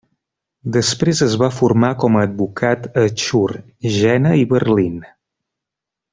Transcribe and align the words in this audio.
Després 0.77 1.19
es 1.25 1.35
va 1.41 1.49
formar 1.57 1.91
com 2.05 2.17
a 2.17 2.23
advocat 2.29 2.87
a 3.03 3.05
Chur, 3.25 3.45
Jena, 3.99 4.33
i 4.45 4.49
Berlín. 4.55 4.97